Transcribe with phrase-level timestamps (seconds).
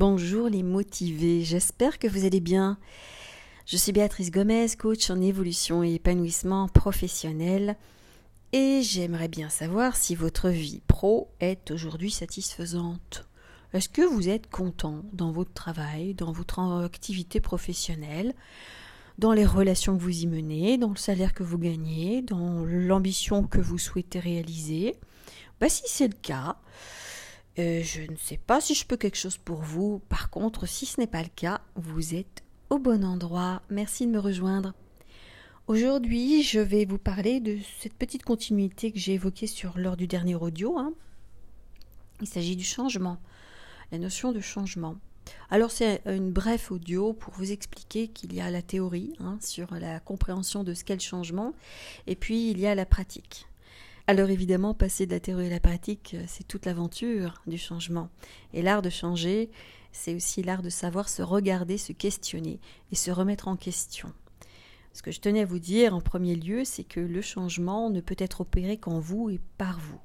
[0.00, 2.78] Bonjour les motivés, j'espère que vous allez bien.
[3.66, 7.76] Je suis Béatrice Gomez, coach en évolution et épanouissement professionnel,
[8.54, 13.28] et j'aimerais bien savoir si votre vie pro est aujourd'hui satisfaisante.
[13.74, 18.32] Est-ce que vous êtes content dans votre travail, dans votre activité professionnelle,
[19.18, 23.46] dans les relations que vous y menez, dans le salaire que vous gagnez, dans l'ambition
[23.46, 24.96] que vous souhaitez réaliser?
[25.60, 26.56] Bah, Si c'est le cas,
[27.58, 30.00] euh, je ne sais pas si je peux quelque chose pour vous.
[30.08, 33.62] Par contre, si ce n'est pas le cas, vous êtes au bon endroit.
[33.70, 34.74] Merci de me rejoindre.
[35.66, 40.06] Aujourd'hui, je vais vous parler de cette petite continuité que j'ai évoquée sur lors du
[40.06, 40.78] dernier audio.
[40.78, 40.94] Hein.
[42.20, 43.18] Il s'agit du changement,
[43.92, 44.96] la notion de changement.
[45.50, 49.72] Alors c'est une bref audio pour vous expliquer qu'il y a la théorie hein, sur
[49.74, 51.54] la compréhension de ce qu'est le changement,
[52.06, 53.46] et puis il y a la pratique.
[54.10, 58.08] Alors évidemment, passer de la théorie à la pratique, euh, c'est toute l'aventure du changement.
[58.52, 59.50] Et l'art de changer,
[59.92, 62.58] c'est aussi l'art de savoir se regarder, se questionner
[62.90, 64.12] et se remettre en question.
[64.94, 68.00] Ce que je tenais à vous dire en premier lieu, c'est que le changement ne
[68.00, 70.00] peut être opéré qu'en vous et par vous.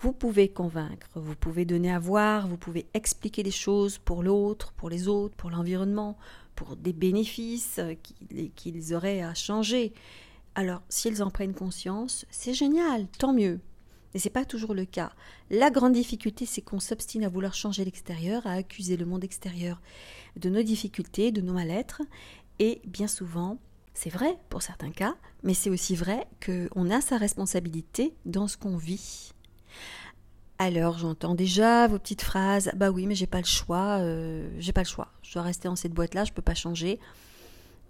[0.00, 4.74] Vous pouvez convaincre, vous pouvez donner à voir, vous pouvez expliquer des choses pour l'autre,
[4.74, 6.18] pour les autres, pour l'environnement,
[6.54, 7.94] pour des bénéfices euh,
[8.54, 9.94] qu'ils auraient à changer.
[10.54, 13.60] Alors, s'ils en prennent conscience, c'est génial, tant mieux.
[14.12, 15.12] Mais ce n'est pas toujours le cas.
[15.50, 19.80] La grande difficulté, c'est qu'on s'obstine à vouloir changer l'extérieur, à accuser le monde extérieur
[20.36, 22.02] de nos difficultés, de nos mal-être.
[22.58, 23.58] Et bien souvent,
[23.94, 28.56] c'est vrai pour certains cas, mais c'est aussi vrai qu'on a sa responsabilité dans ce
[28.56, 29.32] qu'on vit.
[30.58, 32.70] Alors j'entends déjà vos petites phrases.
[32.76, 33.98] Bah oui, mais j'ai pas le choix.
[34.00, 35.08] Euh, j'ai pas le choix.
[35.22, 36.24] Je dois rester dans cette boîte-là.
[36.24, 37.00] Je peux pas changer.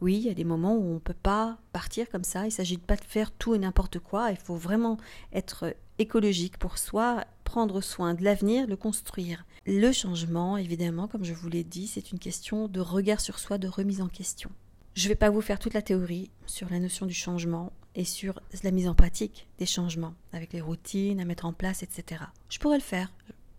[0.03, 2.41] Oui, il y a des moments où on ne peut pas partir comme ça.
[2.41, 4.33] Il ne s'agit pas de faire tout et n'importe quoi.
[4.33, 4.97] Il faut vraiment
[5.33, 9.47] être écologique pour soi, prendre soin de l'avenir, le construire.
[9.65, 13.59] Le changement, évidemment, comme je vous l'ai dit, c'est une question de regard sur soi,
[13.59, 14.51] de remise en question.
[14.95, 18.05] Je ne vais pas vous faire toute la théorie sur la notion du changement et
[18.05, 22.25] sur la mise en pratique des changements, avec les routines à mettre en place, etc.
[22.49, 23.13] Je pourrais le faire.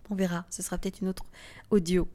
[0.09, 0.45] On verra.
[0.49, 1.23] Ce sera peut-être une autre
[1.69, 2.05] audio.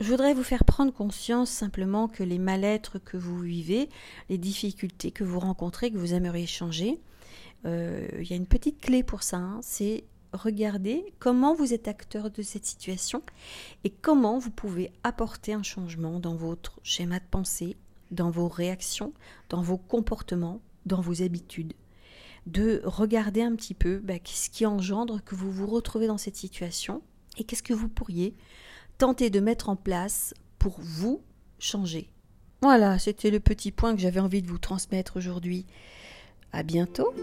[0.00, 3.90] Je voudrais vous faire prendre conscience simplement que les mal-être que vous vivez,
[4.30, 6.98] les difficultés que vous rencontrez, que vous aimeriez changer,
[7.66, 11.86] euh, il y a une petite clé pour ça, hein, c'est regarder comment vous êtes
[11.86, 13.22] acteur de cette situation
[13.84, 17.76] et comment vous pouvez apporter un changement dans votre schéma de pensée,
[18.10, 19.12] dans vos réactions,
[19.50, 21.74] dans vos comportements, dans vos habitudes.
[22.46, 26.36] De regarder un petit peu bah, ce qui engendre que vous vous retrouvez dans cette
[26.36, 27.02] situation
[27.36, 28.34] et qu'est-ce que vous pourriez
[29.00, 31.22] tenter de mettre en place pour vous
[31.58, 32.10] changer.
[32.60, 35.64] Voilà, c'était le petit point que j'avais envie de vous transmettre aujourd'hui.
[36.52, 37.14] À bientôt.